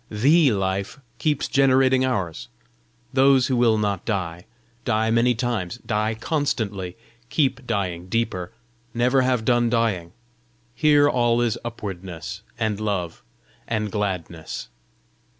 THE 0.09 0.51
Life 0.51 0.99
keeps 1.19 1.47
generating 1.47 2.03
ours. 2.03 2.47
Those 3.13 3.45
who 3.45 3.55
will 3.55 3.77
not 3.77 4.03
die, 4.03 4.47
die 4.83 5.11
many 5.11 5.35
times, 5.35 5.77
die 5.85 6.15
constantly, 6.15 6.97
keep 7.29 7.67
dying 7.67 8.07
deeper, 8.07 8.51
never 8.95 9.21
have 9.21 9.45
done 9.45 9.69
dying; 9.69 10.13
here 10.73 11.07
all 11.07 11.39
is 11.39 11.55
upwardness 11.63 12.41
and 12.57 12.79
love 12.79 13.21
and 13.67 13.91
gladness." 13.91 14.69